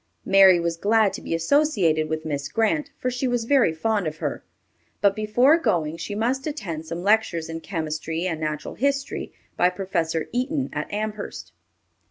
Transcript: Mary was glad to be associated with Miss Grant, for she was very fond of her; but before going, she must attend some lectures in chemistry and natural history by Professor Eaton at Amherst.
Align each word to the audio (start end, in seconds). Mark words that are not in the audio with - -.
Mary 0.25 0.59
was 0.59 0.77
glad 0.77 1.13
to 1.13 1.21
be 1.21 1.35
associated 1.35 2.09
with 2.09 2.25
Miss 2.25 2.49
Grant, 2.49 2.89
for 2.97 3.11
she 3.11 3.27
was 3.27 3.45
very 3.45 3.71
fond 3.71 4.07
of 4.07 4.17
her; 4.17 4.43
but 4.99 5.15
before 5.15 5.59
going, 5.59 5.95
she 5.95 6.15
must 6.15 6.47
attend 6.47 6.87
some 6.87 7.03
lectures 7.03 7.49
in 7.49 7.59
chemistry 7.61 8.25
and 8.25 8.39
natural 8.39 8.73
history 8.73 9.31
by 9.57 9.69
Professor 9.69 10.27
Eaton 10.33 10.71
at 10.73 10.91
Amherst. 10.91 11.51